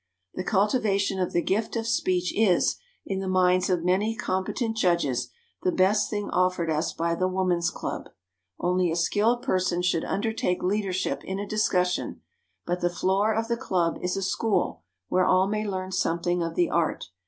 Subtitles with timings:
[0.33, 5.29] The cultivation of the gift of speech is, in the minds of many competent judges,
[5.61, 8.09] the best thing offered us by the woman's club.
[8.59, 12.21] Only a skilled person should undertake leadership in a discussion,
[12.65, 16.55] but the floor of the club is a school where all may learn something of
[16.55, 17.09] the art.